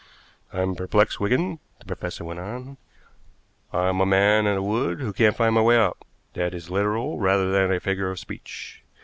"I'm 0.51 0.73
perplexed, 0.73 1.19
Wigan," 1.19 1.59
the 1.77 1.85
professor 1.85 2.25
went 2.25 2.39
on. 2.39 2.77
"I'm 3.71 4.01
a 4.01 4.05
man 4.07 4.47
in 4.47 4.57
a 4.57 4.63
wood 4.63 4.99
and 4.99 5.15
can't 5.15 5.37
find 5.37 5.53
my 5.53 5.61
way 5.61 5.77
out. 5.77 5.99
That 6.33 6.55
is 6.55 6.71
literal 6.71 7.19
rather 7.19 7.51
than 7.51 7.71
a 7.71 7.79
figure 7.79 8.09
of 8.09 8.17
speech. 8.17 8.81